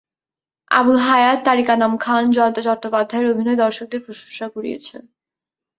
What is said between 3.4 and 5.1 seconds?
দর্শকদের প্রশংসা কুড়িয়েছে।